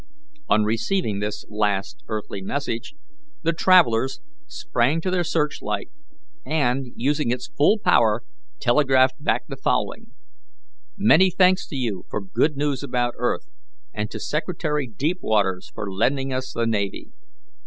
On 0.49 0.63
receiving 0.63 1.19
this 1.19 1.45
last 1.47 2.03
earthly 2.07 2.41
message, 2.41 2.95
the 3.43 3.53
travellers 3.53 4.19
sprang 4.47 4.99
to 5.01 5.11
their 5.11 5.23
searchlight, 5.23 5.91
and, 6.43 6.87
using 6.95 7.29
its 7.29 7.51
full 7.55 7.77
power, 7.77 8.23
telegraphed 8.59 9.23
back 9.23 9.43
the 9.45 9.57
following: 9.57 10.07
"Many 10.97 11.29
thanks 11.29 11.67
to 11.67 11.75
you 11.75 12.05
for 12.09 12.19
good 12.19 12.57
news 12.57 12.81
about 12.81 13.13
earth, 13.19 13.47
and 13.93 14.09
to 14.09 14.19
Secretary 14.19 14.87
Deepwaters 14.89 15.69
for 15.71 15.93
lending 15.93 16.33
us 16.33 16.51
the 16.51 16.65
navy. 16.65 17.09